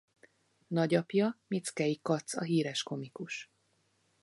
Nagyapja 0.67 1.39
Mickey 1.47 1.99
Katz 2.01 2.33
a 2.37 2.41
híres 2.43 2.83
komikus. 2.83 3.51